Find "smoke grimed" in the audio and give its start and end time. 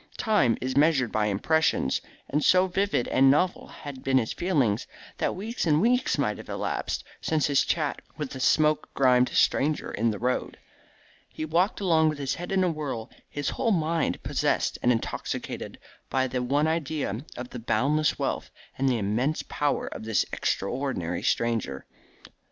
8.39-9.29